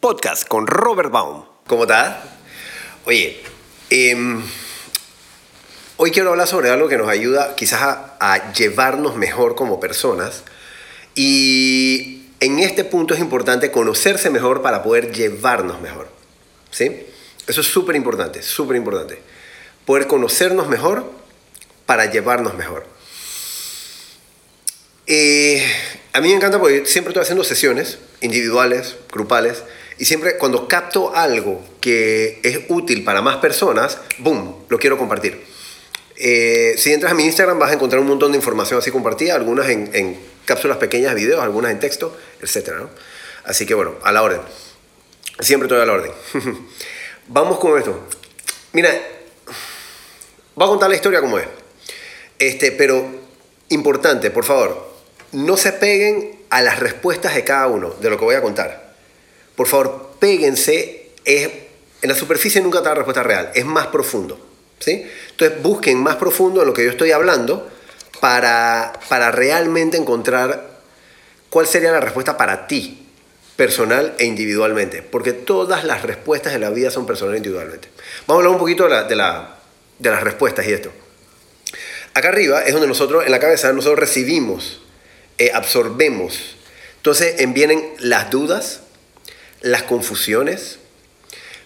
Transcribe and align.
podcast 0.00 0.46
con 0.46 0.68
Robert 0.68 1.10
Baum. 1.10 1.44
¿Cómo 1.66 1.82
estás? 1.82 2.18
Oye, 3.04 3.42
em, 3.90 4.40
hoy 5.96 6.12
quiero 6.12 6.30
hablar 6.30 6.46
sobre 6.46 6.70
algo 6.70 6.88
que 6.88 6.96
nos 6.96 7.08
ayuda 7.08 7.56
quizás 7.56 7.80
a, 7.82 8.52
llevarnos 8.52 9.16
mejor 9.16 9.56
como 9.56 9.80
personas. 9.80 10.44
Y 11.16 12.26
en 12.38 12.60
este 12.60 12.84
punto 12.84 13.14
es 13.14 13.20
importante 13.20 13.72
conocerse 13.72 14.30
mejor 14.30 14.62
para 14.62 14.84
poder 14.84 15.12
llevarnos 15.12 15.80
mejor. 15.80 16.08
¿Sí? 16.70 17.06
Eso 17.48 17.60
es 17.60 17.66
súper 17.66 17.96
importante, 17.96 18.42
súper 18.42 18.76
importante. 18.76 19.20
Poder 19.84 20.06
conocernos 20.06 20.68
mejor 20.68 21.10
para 21.86 22.06
llevarnos 22.06 22.54
mejor. 22.54 22.86
Eh, 25.08 25.66
a 26.12 26.20
mí 26.20 26.28
me 26.28 26.34
encanta 26.34 26.60
porque 26.60 26.86
siempre 26.86 27.10
estoy 27.10 27.22
haciendo 27.22 27.42
sesiones 27.42 27.98
individuales, 28.20 28.96
grupales, 29.10 29.64
y 29.98 30.04
siempre 30.04 30.38
cuando 30.38 30.68
capto 30.68 31.14
algo 31.14 31.62
que 31.80 32.40
es 32.42 32.60
útil 32.68 33.04
para 33.04 33.20
más 33.20 33.38
personas, 33.38 33.98
¡boom!, 34.18 34.64
lo 34.68 34.78
quiero 34.78 34.96
compartir. 34.96 35.44
Eh, 36.16 36.74
si 36.76 36.92
entras 36.92 37.12
a 37.12 37.14
mi 37.14 37.24
Instagram 37.24 37.58
vas 37.58 37.70
a 37.70 37.74
encontrar 37.74 38.00
un 38.00 38.08
montón 38.08 38.32
de 38.32 38.38
información 38.38 38.78
así 38.78 38.90
compartida, 38.90 39.34
algunas 39.34 39.68
en, 39.68 39.90
en 39.92 40.18
cápsulas 40.44 40.78
pequeñas 40.78 41.14
de 41.14 41.20
videos, 41.20 41.42
algunas 41.42 41.70
en 41.70 41.80
texto, 41.80 42.16
etc. 42.40 42.70
Así 43.44 43.66
que 43.66 43.74
bueno, 43.74 43.94
a 44.02 44.12
la 44.12 44.22
orden. 44.22 44.40
Siempre 45.40 45.66
estoy 45.66 45.80
a 45.80 45.86
la 45.86 45.92
orden. 45.92 46.12
Vamos 47.28 47.58
con 47.58 47.78
esto. 47.78 48.08
Mira, 48.72 48.90
voy 50.54 50.66
a 50.66 50.68
contar 50.68 50.90
la 50.90 50.96
historia 50.96 51.20
como 51.20 51.38
es. 51.38 51.46
Este, 52.38 52.72
pero 52.72 53.06
importante, 53.68 54.30
por 54.30 54.44
favor, 54.44 54.92
no 55.32 55.56
se 55.56 55.72
peguen 55.72 56.38
a 56.50 56.62
las 56.62 56.78
respuestas 56.78 57.34
de 57.34 57.44
cada 57.44 57.66
uno 57.66 57.90
de 58.00 58.10
lo 58.10 58.18
que 58.18 58.24
voy 58.24 58.34
a 58.34 58.42
contar. 58.42 58.87
Por 59.58 59.66
favor, 59.66 60.12
péguense. 60.20 61.10
En 61.24 62.08
la 62.08 62.14
superficie 62.14 62.60
nunca 62.60 62.78
está 62.78 62.90
la 62.90 62.94
respuesta 62.94 63.24
real, 63.24 63.50
es 63.56 63.64
más 63.64 63.88
profundo. 63.88 64.38
¿sí? 64.78 65.04
Entonces 65.30 65.60
busquen 65.60 66.00
más 66.00 66.14
profundo 66.14 66.60
en 66.60 66.68
lo 66.68 66.72
que 66.72 66.84
yo 66.84 66.90
estoy 66.90 67.10
hablando 67.10 67.68
para, 68.20 68.92
para 69.08 69.32
realmente 69.32 69.96
encontrar 69.96 70.78
cuál 71.50 71.66
sería 71.66 71.90
la 71.90 71.98
respuesta 71.98 72.36
para 72.36 72.68
ti, 72.68 73.08
personal 73.56 74.14
e 74.18 74.26
individualmente. 74.26 75.02
Porque 75.02 75.32
todas 75.32 75.82
las 75.82 76.02
respuestas 76.02 76.52
de 76.52 76.60
la 76.60 76.70
vida 76.70 76.92
son 76.92 77.04
personales 77.04 77.38
e 77.38 77.38
individualmente. 77.38 77.88
Vamos 78.28 78.42
a 78.42 78.44
hablar 78.44 78.52
un 78.52 78.60
poquito 78.60 78.84
de, 78.84 79.16
la, 79.16 79.58
de 79.98 80.10
las 80.10 80.22
respuestas 80.22 80.68
y 80.68 80.72
esto. 80.72 80.92
Acá 82.14 82.28
arriba 82.28 82.62
es 82.62 82.74
donde 82.74 82.86
nosotros, 82.86 83.24
en 83.24 83.32
la 83.32 83.40
cabeza, 83.40 83.72
nosotros 83.72 83.98
recibimos, 83.98 84.82
eh, 85.36 85.50
absorbemos. 85.52 86.54
Entonces 86.98 87.34
vienen 87.52 87.94
las 87.98 88.30
dudas, 88.30 88.82
las 89.70 89.82
confusiones, 89.84 90.78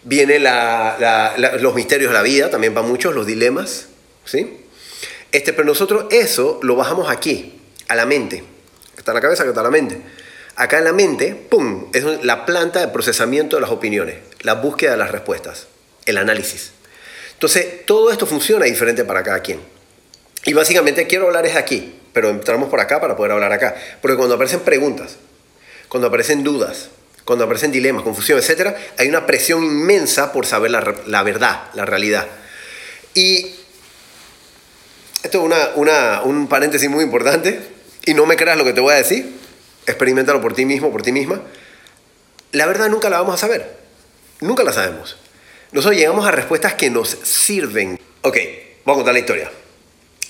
vienen 0.02 0.44
la, 0.44 1.34
los 1.60 1.74
misterios 1.74 2.10
de 2.10 2.14
la 2.14 2.22
vida, 2.22 2.50
también 2.50 2.74
para 2.74 2.86
muchos, 2.86 3.14
los 3.14 3.26
dilemas, 3.26 3.86
¿sí? 4.24 4.58
Este, 5.30 5.52
pero 5.52 5.64
nosotros 5.64 6.06
eso 6.10 6.60
lo 6.62 6.76
bajamos 6.76 7.10
aquí, 7.10 7.60
a 7.88 7.94
la 7.94 8.06
mente. 8.06 8.44
Está 8.96 9.12
en 9.12 9.16
la 9.16 9.20
cabeza, 9.20 9.44
está 9.44 9.60
en 9.60 9.64
la 9.64 9.70
mente. 9.70 10.02
Acá 10.56 10.78
en 10.78 10.84
la 10.84 10.92
mente, 10.92 11.34
¡pum!, 11.34 11.86
es 11.94 12.04
la 12.22 12.44
planta 12.44 12.80
de 12.80 12.88
procesamiento 12.88 13.56
de 13.56 13.62
las 13.62 13.70
opiniones, 13.70 14.16
la 14.42 14.54
búsqueda 14.54 14.92
de 14.92 14.96
las 14.98 15.10
respuestas, 15.10 15.66
el 16.04 16.18
análisis. 16.18 16.72
Entonces, 17.32 17.86
todo 17.86 18.10
esto 18.10 18.26
funciona 18.26 18.66
diferente 18.66 19.04
para 19.04 19.22
cada 19.22 19.40
quien. 19.40 19.60
Y 20.44 20.52
básicamente 20.52 21.06
quiero 21.06 21.26
hablar 21.26 21.46
es 21.46 21.56
aquí, 21.56 21.98
pero 22.12 22.28
entramos 22.28 22.68
por 22.68 22.80
acá 22.80 23.00
para 23.00 23.16
poder 23.16 23.32
hablar 23.32 23.52
acá. 23.52 23.74
Porque 24.00 24.16
cuando 24.16 24.34
aparecen 24.34 24.60
preguntas, 24.60 25.16
cuando 25.88 26.08
aparecen 26.08 26.44
dudas, 26.44 26.90
cuando 27.24 27.44
aparecen 27.44 27.70
dilemas, 27.70 28.02
confusión, 28.02 28.38
etc., 28.38 28.74
hay 28.98 29.08
una 29.08 29.26
presión 29.26 29.62
inmensa 29.62 30.32
por 30.32 30.46
saber 30.46 30.70
la, 30.70 30.94
la 31.06 31.22
verdad, 31.22 31.64
la 31.74 31.84
realidad. 31.84 32.26
Y 33.14 33.54
esto 35.22 35.38
es 35.38 35.44
una, 35.44 35.70
una, 35.76 36.22
un 36.22 36.48
paréntesis 36.48 36.90
muy 36.90 37.04
importante, 37.04 37.60
y 38.04 38.14
no 38.14 38.26
me 38.26 38.36
creas 38.36 38.58
lo 38.58 38.64
que 38.64 38.72
te 38.72 38.80
voy 38.80 38.94
a 38.94 38.96
decir, 38.96 39.32
experimentalo 39.86 40.40
por 40.40 40.54
ti 40.54 40.64
mismo, 40.64 40.90
por 40.90 41.02
ti 41.02 41.12
misma. 41.12 41.40
La 42.52 42.66
verdad 42.66 42.88
nunca 42.88 43.08
la 43.08 43.18
vamos 43.18 43.34
a 43.34 43.38
saber, 43.38 43.76
nunca 44.40 44.62
la 44.64 44.72
sabemos. 44.72 45.16
Nosotros 45.70 45.98
llegamos 45.98 46.26
a 46.26 46.30
respuestas 46.32 46.74
que 46.74 46.90
nos 46.90 47.08
sirven. 47.22 47.98
Ok, 48.22 48.36
vamos 48.84 48.96
a 48.96 49.04
contar 49.04 49.14
la 49.14 49.20
historia 49.20 49.50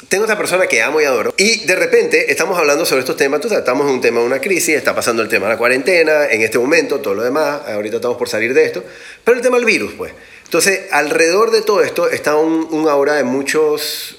tengo 0.09 0.25
esta 0.25 0.37
persona 0.37 0.67
que 0.67 0.83
amo 0.83 1.01
y 1.01 1.05
adoro 1.05 1.35
y 1.37 1.65
de 1.65 1.77
repente 1.77 2.31
estamos 2.31 2.59
hablando 2.59 2.85
sobre 2.85 3.01
estos 3.01 3.17
temas, 3.17 3.41
tú 3.41 3.49
estamos 3.53 3.87
en 3.87 3.95
un 3.95 4.01
tema 4.01 4.21
de 4.21 4.27
una 4.27 4.41
crisis, 4.41 4.77
está 4.77 4.95
pasando 4.95 5.23
el 5.23 5.29
tema 5.29 5.47
de 5.47 5.53
la 5.55 5.59
cuarentena, 5.59 6.27
en 6.27 6.43
este 6.43 6.59
momento, 6.59 7.01
todo 7.01 7.15
lo 7.15 7.23
demás, 7.23 7.63
ahorita 7.67 7.97
estamos 7.97 8.17
por 8.17 8.29
salir 8.29 8.55
de 8.55 8.65
esto, 8.65 8.85
pero 9.25 9.37
el 9.37 9.43
tema 9.43 9.57
del 9.57 9.67
virus, 9.67 9.93
pues. 9.97 10.13
Entonces, 10.45 10.81
alrededor 10.91 11.51
de 11.51 11.63
todo 11.63 11.83
esto 11.83 12.11
está 12.11 12.37
un, 12.37 12.69
un 12.71 13.07
de 13.07 13.25
muchos, 13.25 14.19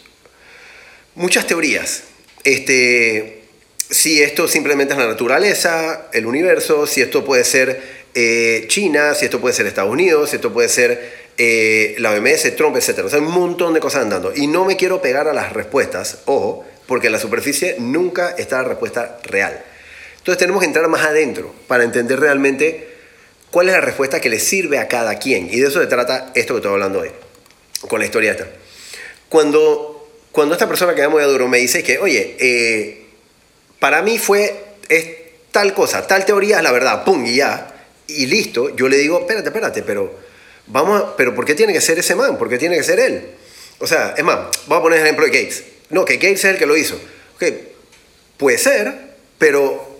muchas 1.14 1.46
teorías. 1.46 2.06
Este, 2.44 3.44
si 3.90 4.24
esto 4.24 4.48
simplemente 4.48 4.94
es 4.94 5.00
la 5.00 5.06
naturaleza, 5.06 6.08
el 6.12 6.26
universo, 6.26 6.88
si 6.88 7.02
esto 7.02 7.24
puede 7.24 7.44
ser 7.44 8.04
eh, 8.16 8.66
China, 8.68 9.14
si 9.14 9.26
esto 9.26 9.40
puede 9.40 9.54
ser 9.54 9.68
Estados 9.68 9.92
Unidos, 9.92 10.32
si 10.32 10.38
esto 10.38 10.52
puede 10.52 10.70
ser 10.70 11.23
eh, 11.38 11.96
la 12.00 12.12
OMS, 12.12 12.56
Trump, 12.56 12.76
etc. 12.76 13.00
O 13.06 13.10
sea, 13.10 13.20
un 13.20 13.32
montón 13.32 13.74
de 13.74 13.80
cosas 13.80 14.04
andando. 14.04 14.34
Y 14.36 14.48
no 14.48 14.66
me 14.66 14.78
quiero 14.78 15.02
pegar 15.02 15.28
a 15.28 15.34
las 15.34 15.54
respuestas, 15.54 16.20
ojo, 16.26 16.66
porque 16.86 17.08
en 17.08 17.14
la 17.14 17.20
superficie 17.20 17.76
nunca 17.80 18.36
está 18.38 18.62
la 18.62 18.70
respuesta 18.70 19.20
real. 19.24 19.64
Entonces 20.18 20.38
tenemos 20.38 20.62
que 20.62 20.68
entrar 20.68 20.88
más 20.88 21.06
adentro 21.06 21.54
para 21.68 21.84
entender 21.84 22.20
realmente 22.20 22.88
cuál 23.52 23.68
es 23.68 23.74
la 23.74 23.82
respuesta 23.82 24.22
que 24.22 24.30
le 24.30 24.40
sirve 24.40 24.80
a 24.80 24.88
cada 24.88 25.20
quien. 25.20 25.50
Y 25.52 25.60
de 25.60 25.68
eso 25.68 25.82
se 25.82 25.88
trata 25.88 26.32
esto 26.36 26.54
que 26.54 26.60
estoy 26.60 26.72
hablando 26.72 27.00
hoy, 27.00 27.12
con 27.88 28.00
la 28.00 28.06
historia 28.06 28.32
esta. 28.32 28.48
Cuando, 29.30 30.10
cuando 30.32 30.54
esta 30.54 30.68
persona 30.68 30.96
que 30.96 31.04
amo 31.04 31.20
y 31.20 31.24
adoro 31.24 31.48
me 31.48 31.58
dice 31.58 31.84
que, 31.84 31.98
oye, 32.00 32.36
eh, 32.40 33.06
para 33.80 34.02
mí 34.02 34.18
fue 34.18 34.64
es 34.90 35.08
tal 35.52 35.74
cosa, 35.74 36.06
tal 36.08 36.26
teoría 36.26 36.58
es 36.58 36.64
la 36.64 36.72
verdad, 36.72 37.04
pum, 37.04 37.26
y 37.26 37.36
ya, 37.36 37.74
y 38.08 38.26
listo, 38.26 38.76
yo 38.76 38.88
le 38.88 38.98
digo, 38.98 39.20
espérate, 39.20 39.48
espérate, 39.48 39.84
pero 39.84 40.23
Vamos 40.68 41.04
pero 41.18 41.36
¿por 41.36 41.46
qué 41.46 41.56
tiene 41.56 41.74
que 41.74 41.82
ser 41.82 42.00
ese 42.00 42.16
man? 42.16 42.38
¿Por 42.38 42.50
qué 42.50 42.58
tiene 42.58 42.78
que 42.78 42.84
ser 42.84 43.00
él? 43.00 43.32
O 43.80 43.88
sea, 43.88 44.14
es 44.18 44.24
más, 44.24 44.38
vamos 44.68 44.80
a 44.80 44.82
poner 44.82 45.00
el 45.00 45.06
ejemplo 45.06 45.26
de 45.26 45.32
Gates. 45.32 45.64
No, 45.90 46.06
que 46.06 46.16
Gates 46.16 46.40
es 46.40 46.46
el 46.46 46.58
que 46.58 46.66
lo 46.66 46.78
hizo. 46.78 46.96
Ok, 47.36 47.44
puede 48.38 48.58
ser, 48.58 48.94
pero, 49.38 50.00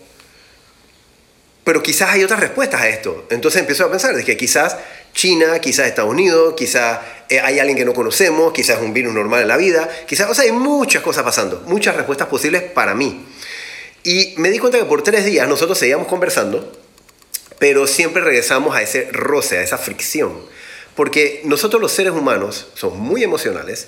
pero 1.64 1.84
quizás 1.84 2.12
hay 2.12 2.24
otras 2.24 2.40
respuestas 2.40 2.82
a 2.82 2.88
esto. 2.88 3.26
Entonces 3.30 3.60
empiezo 3.60 3.86
a 3.86 3.92
pensar 3.92 4.16
de 4.16 4.24
que 4.24 4.38
quizás 4.38 4.78
China, 5.14 5.60
quizás 5.60 5.88
Estados 5.88 6.12
Unidos, 6.12 6.56
quizás 6.56 7.00
eh, 7.30 7.40
hay 7.40 7.60
alguien 7.60 7.78
que 7.78 7.86
no 7.86 7.94
conocemos, 7.94 8.54
quizás 8.54 8.78
es 8.78 8.84
un 8.84 8.94
virus 8.94 9.14
normal 9.14 9.42
en 9.42 9.48
la 9.48 9.58
vida, 9.58 9.90
quizás, 10.08 10.30
o 10.30 10.34
sea, 10.34 10.46
hay 10.46 10.52
muchas 10.52 11.04
cosas 11.04 11.24
pasando, 11.24 11.62
muchas 11.68 11.96
respuestas 11.96 12.28
posibles 12.28 12.64
para 12.64 12.96
mí. 12.96 13.26
Y 14.04 14.34
me 14.38 14.50
di 14.50 14.60
cuenta 14.60 14.80
que 14.80 14.86
por 14.86 15.04
tres 15.04 15.26
días 15.26 15.48
nosotros 15.48 15.78
seguíamos 15.78 16.08
conversando, 16.08 16.72
pero 17.64 17.88
siempre 17.88 18.22
regresamos 18.22 18.76
a 18.76 18.82
ese 18.82 19.08
roce, 19.14 19.58
a 19.58 19.62
esa 19.62 19.78
fricción. 19.78 20.38
Porque 20.98 21.40
nosotros 21.46 21.82
los 21.82 21.94
seres 21.94 22.12
humanos 22.12 22.68
somos 22.74 23.00
muy 23.00 23.24
emocionales 23.24 23.88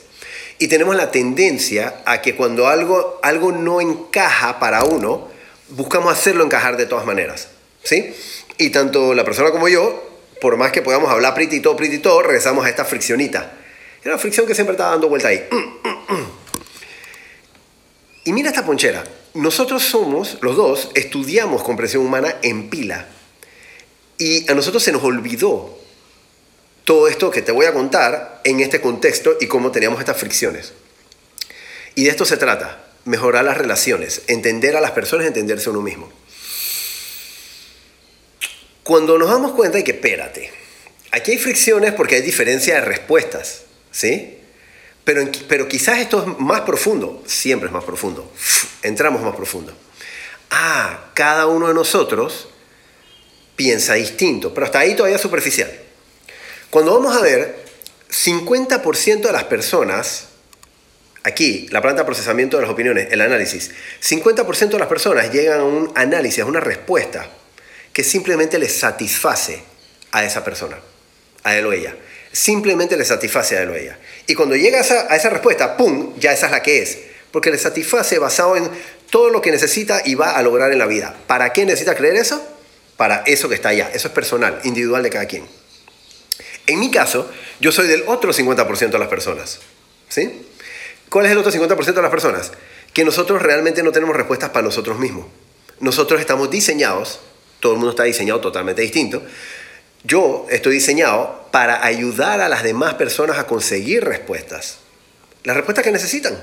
y 0.59 0.69
tenemos 0.69 0.95
la 0.95 1.11
tendencia 1.11 2.01
a 2.05 2.21
que 2.21 2.37
cuando 2.37 2.69
algo, 2.69 3.19
algo 3.21 3.51
no 3.51 3.81
encaja 3.81 4.59
para 4.59 4.85
uno, 4.85 5.27
buscamos 5.67 6.13
hacerlo 6.13 6.45
encajar 6.45 6.77
de 6.77 6.85
todas 6.85 7.05
maneras. 7.05 7.49
¿sí? 7.83 8.15
Y 8.57 8.69
tanto 8.69 9.13
la 9.13 9.25
persona 9.25 9.51
como 9.51 9.67
yo, 9.67 10.09
por 10.39 10.55
más 10.55 10.71
que 10.71 10.81
podamos 10.81 11.11
hablar 11.11 11.33
pretito, 11.33 11.75
pretito, 11.75 12.21
regresamos 12.21 12.65
a 12.65 12.69
esta 12.69 12.85
friccionita. 12.85 13.57
Es 13.99 14.05
una 14.05 14.17
fricción 14.17 14.47
que 14.47 14.55
siempre 14.55 14.75
está 14.75 14.91
dando 14.91 15.09
vuelta 15.09 15.27
ahí. 15.27 15.45
Y 18.23 18.31
mira 18.31 18.51
esta 18.51 18.65
ponchera. 18.65 19.03
Nosotros 19.33 19.83
somos, 19.83 20.37
los 20.39 20.55
dos, 20.55 20.91
estudiamos 20.93 21.61
comprensión 21.61 22.05
humana 22.05 22.37
en 22.41 22.69
pila. 22.69 23.09
Y 24.17 24.49
a 24.49 24.55
nosotros 24.55 24.83
se 24.83 24.91
nos 24.91 25.03
olvidó 25.03 25.77
todo 26.85 27.07
esto 27.07 27.31
que 27.31 27.41
te 27.41 27.51
voy 27.51 27.65
a 27.65 27.73
contar 27.73 28.41
en 28.43 28.59
este 28.59 28.79
contexto 28.79 29.37
y 29.41 29.47
cómo 29.47 29.71
teníamos 29.71 29.99
estas 29.99 30.17
fricciones. 30.17 30.73
Y 31.95 32.03
de 32.03 32.09
esto 32.11 32.25
se 32.25 32.37
trata, 32.37 32.85
mejorar 33.05 33.43
las 33.43 33.57
relaciones, 33.57 34.21
entender 34.27 34.77
a 34.77 34.81
las 34.81 34.91
personas, 34.91 35.25
entenderse 35.25 35.69
uno 35.69 35.81
mismo. 35.81 36.11
Cuando 38.83 39.17
nos 39.17 39.29
damos 39.29 39.53
cuenta 39.53 39.77
de 39.77 39.83
que, 39.83 39.91
espérate, 39.91 40.51
aquí 41.11 41.31
hay 41.31 41.37
fricciones 41.39 41.93
porque 41.93 42.15
hay 42.15 42.21
diferencia 42.21 42.75
de 42.75 42.81
respuestas, 42.81 43.63
¿sí? 43.91 44.37
Pero, 45.03 45.27
pero 45.47 45.67
quizás 45.67 45.99
esto 45.99 46.21
es 46.21 46.39
más 46.39 46.61
profundo, 46.61 47.23
siempre 47.25 47.67
es 47.67 47.73
más 47.73 47.83
profundo, 47.83 48.31
entramos 48.83 49.23
más 49.23 49.35
profundo. 49.35 49.73
Ah, 50.51 51.11
cada 51.15 51.47
uno 51.47 51.67
de 51.67 51.73
nosotros 51.73 52.49
piensa 53.55 53.93
distinto, 53.93 54.53
pero 54.53 54.65
hasta 54.65 54.79
ahí 54.79 54.95
todavía 54.95 55.17
superficial. 55.17 55.71
Cuando 56.69 56.93
vamos 56.93 57.15
a 57.15 57.21
ver, 57.21 57.55
50% 58.09 59.21
de 59.21 59.31
las 59.31 59.45
personas, 59.45 60.27
aquí, 61.23 61.67
la 61.71 61.81
planta 61.81 62.01
de 62.01 62.05
procesamiento 62.05 62.57
de 62.57 62.63
las 62.63 62.71
opiniones, 62.71 63.07
el 63.11 63.21
análisis, 63.21 63.71
50% 64.01 64.69
de 64.69 64.79
las 64.79 64.87
personas 64.87 65.31
llegan 65.31 65.59
a 65.59 65.63
un 65.63 65.91
análisis, 65.95 66.43
a 66.43 66.45
una 66.45 66.59
respuesta 66.59 67.29
que 67.93 68.03
simplemente 68.03 68.59
les 68.59 68.77
satisface 68.77 69.61
a 70.11 70.23
esa 70.23 70.43
persona, 70.43 70.77
a 71.43 71.55
él 71.55 71.65
o 71.65 71.73
ella. 71.73 71.95
Simplemente 72.31 72.97
le 72.97 73.05
satisface 73.05 73.57
a 73.57 73.63
él 73.63 73.69
o 73.69 73.75
ella. 73.75 73.97
Y 74.27 74.35
cuando 74.35 74.55
llega 74.55 74.79
a 74.79 74.81
esa, 74.81 75.11
a 75.11 75.15
esa 75.15 75.29
respuesta, 75.29 75.77
¡pum!, 75.77 76.13
ya 76.19 76.33
esa 76.33 76.47
es 76.47 76.51
la 76.51 76.61
que 76.61 76.81
es. 76.81 76.97
Porque 77.31 77.51
le 77.51 77.57
satisface 77.57 78.19
basado 78.19 78.57
en 78.57 78.69
todo 79.09 79.29
lo 79.29 79.41
que 79.41 79.51
necesita 79.51 80.01
y 80.03 80.15
va 80.15 80.31
a 80.31 80.41
lograr 80.41 80.71
en 80.73 80.79
la 80.79 80.87
vida. 80.87 81.15
¿Para 81.27 81.53
qué 81.53 81.65
necesita 81.65 81.95
creer 81.95 82.17
eso? 82.17 82.54
Para 82.97 83.23
eso 83.25 83.49
que 83.49 83.55
está 83.55 83.69
allá. 83.69 83.89
Eso 83.93 84.07
es 84.07 84.13
personal, 84.13 84.59
individual 84.63 85.03
de 85.03 85.09
cada 85.09 85.25
quien. 85.25 85.45
En 86.67 86.79
mi 86.79 86.89
caso, 86.89 87.29
yo 87.59 87.71
soy 87.71 87.87
del 87.87 88.03
otro 88.07 88.33
50% 88.33 88.89
de 88.89 88.99
las 88.99 89.07
personas. 89.07 89.59
¿Sí? 90.09 90.45
¿Cuál 91.09 91.25
es 91.25 91.31
el 91.31 91.37
otro 91.37 91.51
50% 91.51 91.93
de 91.93 92.01
las 92.01 92.11
personas? 92.11 92.51
Que 92.93 93.05
nosotros 93.05 93.41
realmente 93.41 93.83
no 93.83 93.91
tenemos 93.91 94.15
respuestas 94.15 94.49
para 94.49 94.65
nosotros 94.65 94.97
mismos. 94.97 95.27
Nosotros 95.79 96.19
estamos 96.19 96.49
diseñados, 96.49 97.19
todo 97.59 97.73
el 97.73 97.77
mundo 97.79 97.91
está 97.91 98.03
diseñado 98.03 98.39
totalmente 98.39 98.81
distinto. 98.81 99.21
Yo 100.03 100.45
estoy 100.49 100.75
diseñado 100.75 101.47
para 101.51 101.85
ayudar 101.85 102.41
a 102.41 102.49
las 102.49 102.63
demás 102.63 102.93
personas 102.95 103.37
a 103.37 103.47
conseguir 103.47 104.03
respuestas. 104.03 104.77
Las 105.43 105.55
respuestas 105.55 105.83
que 105.83 105.91
necesitan. 105.91 106.41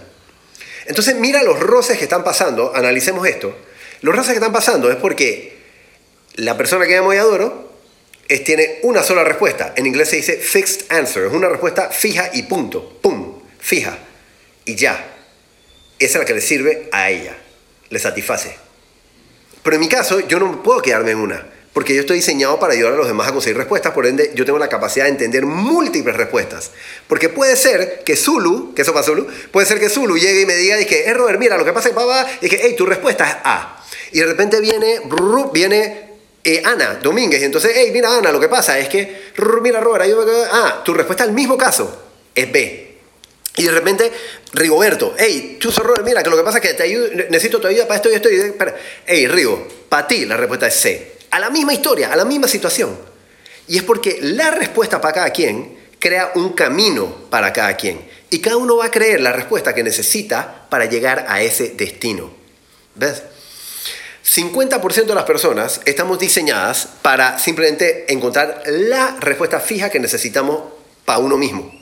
Entonces, 0.87 1.15
mira 1.17 1.43
los 1.43 1.61
roces 1.61 1.97
que 1.97 2.05
están 2.05 2.25
pasando, 2.25 2.73
analicemos 2.75 3.27
esto. 3.27 3.57
Los 4.01 4.15
roces 4.15 4.33
que 4.33 4.39
están 4.39 4.53
pasando 4.53 4.91
es 4.91 4.97
porque 4.97 5.52
la 6.37 6.57
persona 6.57 6.87
que 6.87 6.95
llamo 6.95 7.13
y 7.13 7.19
adoro 7.19 7.73
es, 8.29 8.45
tiene 8.45 8.79
una 8.83 9.03
sola 9.03 9.25
respuesta. 9.25 9.75
En 9.77 9.87
inglés 9.87 10.11
se 10.11 10.17
dice 10.17 10.37
fixed 10.37 10.87
answer, 10.91 11.27
es 11.27 11.33
una 11.33 11.49
respuesta 11.49 11.91
fija 11.91 12.31
y 12.33 12.45
punto. 12.45 12.99
Pum, 13.01 13.41
fija 13.59 13.99
y 14.65 14.75
ya. 14.75 15.09
Esa 15.99 16.19
es 16.19 16.21
la 16.21 16.25
que 16.25 16.35
le 16.35 16.41
sirve 16.41 16.89
a 16.91 17.11
ella, 17.11 17.37
le 17.91 17.99
satisface. 17.99 18.57
Pero 19.63 19.77
en 19.77 19.81
mi 19.81 19.89
caso, 19.89 20.21
yo 20.21 20.41
no 20.41 20.63
puedo 20.63 20.83
quedarme 20.83 21.13
en 21.13 21.19
una, 21.19 21.47
porque 21.73 21.95
yo 21.95 22.01
estoy 22.01 22.17
diseñado 22.17 22.59
para 22.59 22.73
ayudar 22.73 22.95
a 22.95 22.97
los 22.97 23.07
demás 23.07 23.29
a 23.29 23.33
conseguir 23.33 23.57
respuestas, 23.57 23.93
por 23.93 24.07
ende, 24.07 24.33
yo 24.35 24.45
tengo 24.45 24.59
la 24.59 24.69
capacidad 24.69 25.05
de 25.05 25.13
entender 25.13 25.47
múltiples 25.47 26.17
respuestas. 26.17 26.73
Porque 27.07 27.29
puede 27.29 27.55
ser 27.55 28.03
que 28.05 28.17
Zulu, 28.17 28.75
que 28.75 28.83
eso 28.83 28.93
para 28.93 29.05
Zulu, 29.05 29.29
puede 29.53 29.67
ser 29.67 29.79
que 29.79 29.89
Zulu 29.89 30.19
llegue 30.19 30.41
y 30.41 30.47
me 30.47 30.57
diga, 30.57 30.77
que, 30.85 31.05
eh, 31.05 31.15
Robert, 31.15 31.39
mira, 31.39 31.57
lo 31.57 31.65
que 31.65 31.73
pasa 31.73 31.89
es 31.89 31.95
que 31.95 32.01
papá, 32.01 32.27
que, 32.41 32.61
hey, 32.61 32.75
tu 32.77 32.85
respuesta 32.85 33.29
es 33.29 33.37
A. 33.45 33.85
Y 34.11 34.19
de 34.19 34.27
repente 34.27 34.61
viene, 34.61 35.01
viene 35.53 36.12
eh, 36.45 36.63
Ana 36.65 36.95
Domínguez, 37.03 37.41
y 37.41 37.45
entonces, 37.45 37.73
hey, 37.75 37.91
mira, 37.93 38.17
Ana, 38.17 38.33
lo 38.33 38.41
que 38.41 38.49
pasa 38.49 38.79
es 38.79 38.89
que, 38.89 39.33
mira, 39.63 39.81
Robert, 39.81 40.05
ah, 40.51 40.83
tu 40.85 40.93
respuesta 40.93 41.25
al 41.25 41.33
mismo 41.33 41.57
caso 41.57 42.03
es 42.35 42.51
B. 42.51 42.93
Y 43.57 43.65
de 43.65 43.71
repente, 43.71 44.11
Rigoberto, 44.55 45.15
hey, 45.19 45.57
Chuzo 45.61 45.83
Robert, 45.83 46.05
mira, 46.05 46.23
que 46.23 46.31
lo 46.31 46.37
que 46.37 46.43
pasa 46.43 46.59
es 46.59 46.63
que 46.63 46.75
te 46.75 46.85
ayudo, 46.85 47.09
necesito 47.29 47.61
tu 47.61 47.67
ayuda 47.67 47.87
para 47.87 47.97
esto 47.97 48.11
y 48.11 48.15
esto. 48.15 48.31
Y, 48.31 48.55
hey, 49.07 49.29
Rigo, 49.29 49.69
para 49.89 50.07
ti 50.07 50.25
la 50.25 50.37
respuesta 50.37 50.67
es 50.67 50.75
C. 50.75 51.13
A 51.31 51.39
la 51.39 51.51
misma 51.51 51.75
historia, 51.75 52.13
a 52.13 52.17
la 52.17 52.25
misma 52.25 52.49
situación. 52.49 52.99
Y 53.69 53.77
es 53.77 53.83
porque 53.83 54.19
la 54.23 54.51
respuesta 54.51 55.01
para 55.01 55.15
cada 55.15 55.31
quien 55.31 55.79
crea 55.99 56.33
un 56.35 56.55
camino 56.55 57.29
para 57.31 57.53
cada 57.53 57.77
quien. 57.77 58.01
Y 58.31 58.41
cada 58.41 58.57
uno 58.57 58.79
va 58.79 58.87
a 58.87 58.91
creer 58.91 59.21
la 59.21 59.33
respuesta 59.33 59.75
que 59.75 59.83
necesita 59.83 60.67
para 60.69 60.87
llegar 60.87 61.27
a 61.29 61.43
ese 61.43 61.71
destino. 61.71 62.33
¿Ves? 62.95 63.23
50% 64.25 65.07
de 65.07 65.15
las 65.15 65.25
personas 65.25 65.81
estamos 65.85 66.19
diseñadas 66.19 66.89
para 67.03 67.39
simplemente 67.39 68.13
encontrar 68.13 68.63
la 68.67 69.17
respuesta 69.21 69.59
fija 69.61 69.91
que 69.91 69.99
necesitamos 69.99 70.63
para 71.05 71.19
uno 71.19 71.37
mismo. 71.37 71.73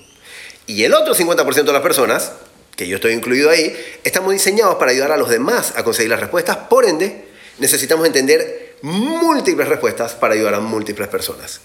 Y 0.67 0.85
el 0.85 0.95
otro 0.95 1.15
50% 1.15 1.65
de 1.65 1.73
las 1.73 1.83
personas, 1.83 2.33
que 2.77 2.89
yo 2.89 2.97
estoy 2.97 3.13
incluido 3.13 3.51
ahí, 3.51 3.77
estamos 4.05 4.33
diseñados 4.33 4.77
para 4.77 4.93
ayudar 4.93 5.13
a 5.13 5.17
los 5.17 5.29
demás 5.29 5.75
a 5.77 5.85
conseguir 5.85 6.11
las 6.11 6.21
respuestas. 6.21 6.57
Por 6.57 6.87
ende, 6.87 7.29
necesitamos 7.59 8.07
entender 8.07 8.77
múltiples 8.83 9.69
respuestas 9.69 10.15
para 10.15 10.35
ayudar 10.35 10.55
a 10.55 10.61
múltiples 10.61 11.09
personas. 11.09 11.61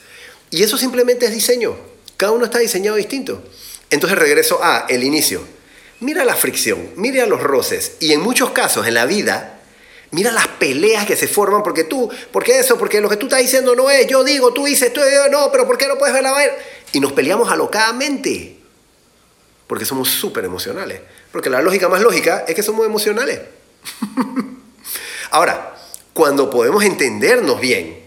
Y 0.51 0.63
eso 0.63 0.77
simplemente 0.77 1.25
es 1.25 1.31
diseño. 1.31 1.77
Cada 2.17 2.33
uno 2.33 2.45
está 2.45 2.59
diseñado 2.59 2.97
distinto. 2.97 3.41
Entonces 3.89 4.17
regreso 4.17 4.59
a 4.61 4.85
el 4.89 5.03
inicio. 5.03 5.41
Mira 6.01 6.25
la 6.25 6.35
fricción, 6.35 6.89
mira 6.95 7.25
los 7.25 7.41
roces. 7.41 7.93
Y 7.99 8.11
en 8.11 8.21
muchos 8.21 8.51
casos 8.51 8.87
en 8.87 8.95
la 8.95 9.05
vida, 9.05 9.54
mira 10.11 10.31
las 10.31 10.47
peleas 10.47 11.05
que 11.05 11.15
se 11.15 11.27
forman 11.27 11.63
porque 11.63 11.83
tú, 11.83 12.09
porque 12.31 12.59
eso, 12.59 12.77
porque 12.77 13.01
lo 13.01 13.09
que 13.09 13.17
tú 13.17 13.25
estás 13.25 13.39
diciendo 13.39 13.75
no 13.75 13.89
es, 13.89 14.07
yo 14.07 14.23
digo, 14.23 14.53
tú 14.53 14.65
dices, 14.65 14.93
tú 14.93 15.01
no, 15.31 15.51
pero 15.51 15.65
¿por 15.65 15.77
qué 15.77 15.87
no 15.87 15.97
puedes 15.97 16.13
ver 16.13 16.23
la 16.23 16.31
vaina? 16.31 16.53
Y 16.93 16.99
nos 16.99 17.11
peleamos 17.11 17.51
alocadamente. 17.51 18.57
Porque 19.67 19.85
somos 19.85 20.09
súper 20.09 20.45
emocionales. 20.45 21.01
Porque 21.31 21.49
la 21.49 21.61
lógica 21.61 21.89
más 21.89 22.01
lógica 22.01 22.45
es 22.47 22.55
que 22.55 22.63
somos 22.63 22.85
emocionales. 22.85 23.41
Ahora, 25.31 25.75
cuando 26.13 26.49
podemos 26.49 26.83
entendernos 26.83 27.59
bien, 27.59 27.99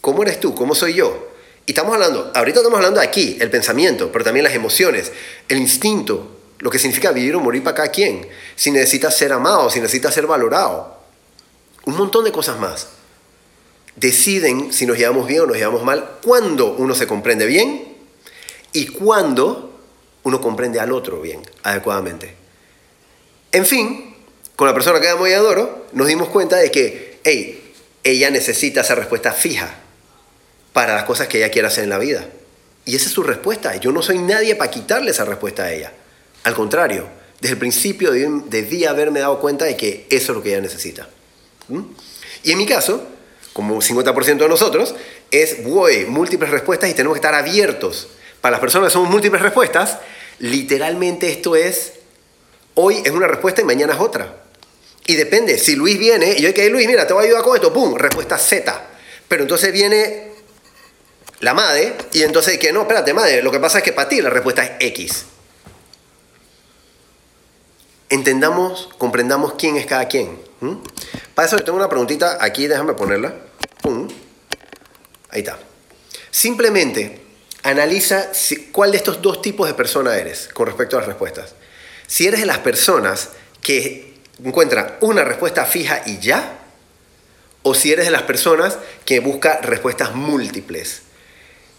¿cómo 0.00 0.22
eres 0.22 0.40
tú? 0.40 0.54
¿Cómo 0.54 0.74
soy 0.74 0.94
yo? 0.94 1.28
Y 1.64 1.72
estamos 1.72 1.94
hablando, 1.94 2.30
ahorita 2.34 2.60
estamos 2.60 2.78
hablando 2.78 3.00
aquí, 3.00 3.36
el 3.40 3.50
pensamiento, 3.50 4.10
pero 4.10 4.24
también 4.24 4.44
las 4.44 4.54
emociones, 4.54 5.12
el 5.48 5.58
instinto, 5.58 6.36
lo 6.58 6.70
que 6.70 6.78
significa 6.78 7.12
vivir 7.12 7.36
o 7.36 7.40
morir 7.40 7.62
para 7.62 7.76
cada 7.76 7.88
quien, 7.90 8.26
si 8.56 8.70
necesitas 8.70 9.16
ser 9.16 9.32
amado, 9.32 9.68
si 9.68 9.80
necesitas 9.80 10.14
ser 10.14 10.26
valorado, 10.26 10.97
un 11.84 11.96
montón 11.96 12.24
de 12.24 12.32
cosas 12.32 12.58
más. 12.58 12.88
Deciden 13.96 14.72
si 14.72 14.86
nos 14.86 14.98
llevamos 14.98 15.26
bien 15.26 15.40
o 15.40 15.46
nos 15.46 15.56
llevamos 15.56 15.82
mal, 15.82 16.18
cuando 16.22 16.74
uno 16.74 16.94
se 16.94 17.06
comprende 17.06 17.46
bien 17.46 17.96
y 18.72 18.86
cuando 18.88 19.80
uno 20.22 20.40
comprende 20.40 20.78
al 20.80 20.92
otro 20.92 21.20
bien, 21.20 21.40
adecuadamente. 21.62 22.34
En 23.50 23.64
fin, 23.64 24.14
con 24.56 24.68
la 24.68 24.74
persona 24.74 25.00
que 25.00 25.08
amo 25.08 25.26
y 25.26 25.32
adoro, 25.32 25.86
nos 25.92 26.06
dimos 26.06 26.28
cuenta 26.28 26.56
de 26.56 26.70
que, 26.70 27.20
hey, 27.24 27.74
ella 28.04 28.30
necesita 28.30 28.82
esa 28.82 28.94
respuesta 28.94 29.32
fija 29.32 29.74
para 30.72 30.94
las 30.94 31.04
cosas 31.04 31.28
que 31.28 31.38
ella 31.38 31.50
quiere 31.50 31.68
hacer 31.68 31.84
en 31.84 31.90
la 31.90 31.98
vida. 31.98 32.28
Y 32.84 32.96
esa 32.96 33.06
es 33.06 33.12
su 33.12 33.22
respuesta. 33.22 33.76
Yo 33.76 33.92
no 33.92 34.02
soy 34.02 34.18
nadie 34.18 34.54
para 34.54 34.70
quitarle 34.70 35.10
esa 35.10 35.24
respuesta 35.24 35.64
a 35.64 35.72
ella. 35.72 35.92
Al 36.44 36.54
contrario, 36.54 37.08
desde 37.40 37.54
el 37.54 37.58
principio 37.58 38.10
debí 38.12 38.84
haberme 38.84 39.20
dado 39.20 39.40
cuenta 39.40 39.64
de 39.64 39.76
que 39.76 40.06
eso 40.10 40.32
es 40.32 40.36
lo 40.36 40.42
que 40.42 40.50
ella 40.50 40.60
necesita. 40.60 41.08
Y 42.42 42.52
en 42.52 42.58
mi 42.58 42.66
caso, 42.66 43.06
como 43.52 43.80
50% 43.80 44.38
de 44.38 44.48
nosotros, 44.48 44.94
es, 45.30 45.64
voy, 45.64 46.06
múltiples 46.06 46.50
respuestas 46.50 46.90
y 46.90 46.94
tenemos 46.94 47.14
que 47.14 47.18
estar 47.18 47.34
abiertos. 47.34 48.08
Para 48.40 48.52
las 48.52 48.60
personas 48.60 48.88
que 48.88 48.92
somos 48.92 49.10
múltiples 49.10 49.42
respuestas, 49.42 49.98
Literalmente 50.38 51.30
esto 51.30 51.56
es, 51.56 51.94
hoy 52.74 53.02
es 53.04 53.10
una 53.10 53.26
respuesta 53.26 53.60
y 53.60 53.64
mañana 53.64 53.94
es 53.94 54.00
otra. 54.00 54.36
Y 55.06 55.16
depende, 55.16 55.58
si 55.58 55.74
Luis 55.74 55.98
viene 55.98 56.34
y 56.38 56.42
yo 56.42 56.54
que 56.54 56.68
Luis, 56.70 56.86
mira, 56.86 57.06
te 57.06 57.12
voy 57.12 57.24
a 57.24 57.26
ayudar 57.26 57.42
con 57.42 57.56
esto, 57.56 57.72
¡pum! 57.72 57.96
Respuesta 57.96 58.38
Z. 58.38 58.86
Pero 59.26 59.42
entonces 59.42 59.72
viene 59.72 60.28
la 61.40 61.54
madre 61.54 61.94
y 62.12 62.22
entonces 62.22 62.58
que 62.58 62.72
no, 62.72 62.82
espérate, 62.82 63.12
madre, 63.14 63.42
lo 63.42 63.50
que 63.50 63.58
pasa 63.58 63.78
es 63.78 63.84
que 63.84 63.92
para 63.92 64.08
ti 64.08 64.20
la 64.20 64.30
respuesta 64.30 64.64
es 64.64 64.72
X. 64.80 65.24
Entendamos, 68.10 68.88
comprendamos 68.98 69.54
quién 69.54 69.76
es 69.76 69.86
cada 69.86 70.08
quien. 70.08 70.38
Para 71.34 71.46
eso 71.46 71.56
tengo 71.58 71.76
una 71.76 71.88
preguntita 71.88 72.38
aquí, 72.40 72.66
déjame 72.66 72.94
ponerla. 72.94 73.34
Ahí 75.30 75.40
está. 75.40 75.58
Simplemente 76.30 77.20
analiza 77.62 78.30
cuál 78.72 78.92
de 78.92 78.96
estos 78.96 79.20
dos 79.20 79.42
tipos 79.42 79.66
de 79.66 79.74
persona 79.74 80.16
eres 80.16 80.48
con 80.52 80.66
respecto 80.66 80.96
a 80.96 81.00
las 81.00 81.08
respuestas. 81.08 81.54
Si 82.06 82.26
eres 82.26 82.40
de 82.40 82.46
las 82.46 82.58
personas 82.58 83.30
que 83.60 84.14
encuentran 84.42 84.96
una 85.00 85.24
respuesta 85.24 85.66
fija 85.66 86.02
y 86.06 86.18
ya, 86.18 86.58
o 87.62 87.74
si 87.74 87.92
eres 87.92 88.06
de 88.06 88.10
las 88.10 88.22
personas 88.22 88.78
que 89.04 89.20
busca 89.20 89.60
respuestas 89.60 90.14
múltiples. 90.14 91.02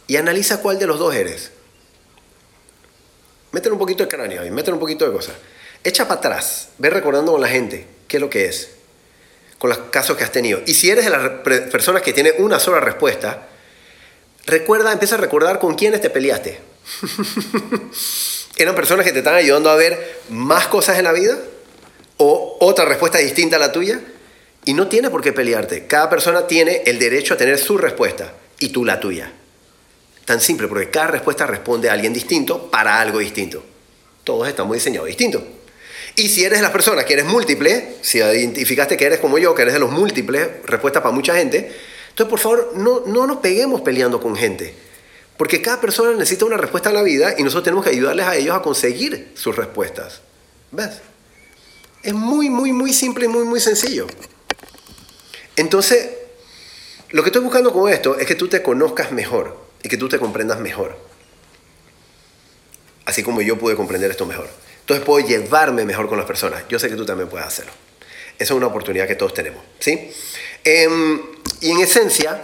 Y 0.07 0.17
analiza 0.17 0.61
cuál 0.61 0.77
de 0.77 0.87
los 0.87 0.99
dos 0.99 1.15
eres. 1.15 1.51
Métele 3.51 3.73
un 3.73 3.79
poquito 3.79 4.03
de 4.03 4.09
cráneo 4.09 4.45
y 4.45 4.51
métele 4.51 4.73
un 4.73 4.79
poquito 4.79 5.05
de 5.05 5.11
cosas. 5.11 5.35
Echa 5.83 6.07
para 6.07 6.19
atrás, 6.19 6.69
ve 6.77 6.89
recordando 6.89 7.31
con 7.31 7.41
la 7.41 7.47
gente 7.47 7.87
qué 8.07 8.17
es 8.17 8.21
lo 8.21 8.29
que 8.29 8.45
es, 8.45 8.69
con 9.57 9.69
los 9.69 9.79
casos 9.91 10.17
que 10.17 10.23
has 10.23 10.31
tenido. 10.31 10.61
Y 10.65 10.73
si 10.73 10.89
eres 10.89 11.05
de 11.05 11.11
las 11.11 11.29
personas 11.71 12.01
que 12.01 12.13
tienen 12.13 12.33
una 12.37 12.59
sola 12.59 12.79
respuesta, 12.79 13.47
Recuerda, 14.49 14.91
empieza 14.91 15.13
a 15.13 15.19
recordar 15.19 15.59
con 15.59 15.75
quiénes 15.75 16.01
te 16.01 16.09
peleaste. 16.09 16.59
¿Eran 18.57 18.73
personas 18.73 19.05
que 19.05 19.11
te 19.11 19.19
están 19.19 19.35
ayudando 19.35 19.69
a 19.69 19.75
ver 19.75 20.21
más 20.29 20.67
cosas 20.67 20.97
en 20.97 21.03
la 21.03 21.11
vida? 21.11 21.37
¿O 22.17 22.57
otra 22.59 22.85
respuesta 22.85 23.19
distinta 23.19 23.57
a 23.57 23.59
la 23.59 23.71
tuya? 23.71 24.01
Y 24.65 24.73
no 24.73 24.87
tiene 24.87 25.11
por 25.11 25.21
qué 25.21 25.33
pelearte. 25.33 25.85
Cada 25.85 26.09
persona 26.09 26.47
tiene 26.47 26.81
el 26.87 26.97
derecho 26.97 27.35
a 27.35 27.37
tener 27.37 27.59
su 27.59 27.77
respuesta 27.77 28.33
y 28.57 28.69
tú 28.69 28.83
la 28.83 28.99
tuya. 28.99 29.31
Tan 30.25 30.41
simple, 30.41 30.67
porque 30.67 30.89
cada 30.89 31.07
respuesta 31.07 31.45
responde 31.45 31.89
a 31.89 31.93
alguien 31.93 32.11
distinto 32.11 32.71
para 32.71 32.99
algo 32.99 33.19
distinto. 33.19 33.63
Todos 34.23 34.47
estamos 34.47 34.73
diseñados 34.73 35.07
distintos. 35.07 35.43
Y 36.15 36.29
si 36.29 36.43
eres 36.43 36.59
de 36.59 36.63
las 36.63 36.71
personas 36.71 37.05
que 37.05 37.13
eres 37.13 37.25
múltiple, 37.25 37.95
si 38.01 38.17
identificaste 38.17 38.97
que 38.97 39.05
eres 39.05 39.19
como 39.19 39.37
yo, 39.37 39.55
que 39.55 39.61
eres 39.61 39.73
de 39.73 39.79
los 39.79 39.91
múltiples, 39.91 40.47
respuesta 40.65 41.01
para 41.01 41.13
mucha 41.13 41.35
gente, 41.35 41.71
entonces, 42.09 42.29
por 42.29 42.39
favor, 42.39 42.73
no, 42.75 43.03
no 43.05 43.27
nos 43.27 43.37
peguemos 43.37 43.81
peleando 43.81 44.19
con 44.19 44.35
gente. 44.35 44.73
Porque 45.37 45.61
cada 45.61 45.79
persona 45.79 46.11
necesita 46.11 46.43
una 46.43 46.57
respuesta 46.57 46.89
en 46.89 46.95
la 46.95 47.01
vida 47.01 47.35
y 47.37 47.43
nosotros 47.43 47.63
tenemos 47.63 47.85
que 47.85 47.91
ayudarles 47.91 48.25
a 48.25 48.35
ellos 48.35 48.53
a 48.55 48.61
conseguir 48.61 49.31
sus 49.35 49.55
respuestas. 49.55 50.21
¿Ves? 50.71 50.99
Es 52.03 52.13
muy, 52.13 52.49
muy, 52.49 52.73
muy 52.73 52.91
simple 52.91 53.25
y 53.25 53.27
muy, 53.29 53.45
muy 53.45 53.61
sencillo. 53.61 54.07
Entonces, 55.55 56.09
lo 57.11 57.23
que 57.23 57.29
estoy 57.29 57.41
buscando 57.41 57.71
con 57.71 57.89
esto 57.91 58.19
es 58.19 58.27
que 58.27 58.35
tú 58.35 58.49
te 58.49 58.61
conozcas 58.61 59.11
mejor. 59.11 59.69
y 59.81 59.87
que 59.87 59.95
tú 59.95 60.09
te 60.09 60.19
comprendas 60.19 60.59
mejor. 60.59 60.97
Así 63.05 63.23
como 63.23 63.41
yo 63.41 63.57
pude 63.57 63.77
comprender 63.77 64.11
esto 64.11 64.25
mejor. 64.25 64.49
Entonces 64.89 65.05
puedo 65.05 65.23
llevarme 65.23 65.85
mejor 65.85 66.09
con 66.09 66.17
las 66.17 66.25
personas. 66.25 66.63
Yo 66.67 66.79
sé 66.79 66.89
que 66.89 66.95
tú 66.95 67.05
también 67.05 67.29
puedes 67.29 67.45
hacerlo. 67.45 67.71
Esa 68.39 68.53
es 68.53 68.57
una 68.57 68.65
oportunidad 68.65 69.07
que 69.07 69.13
todos 69.13 69.35
tenemos. 69.35 69.63
¿sí? 69.77 70.09
Em, 70.63 71.21
y 71.61 71.69
en 71.69 71.81
esencia, 71.81 72.41